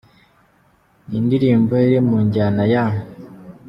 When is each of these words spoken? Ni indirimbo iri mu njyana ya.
Ni 1.07 1.15
indirimbo 1.21 1.73
iri 1.85 1.99
mu 2.07 2.17
njyana 2.25 2.63
ya. 2.73 2.85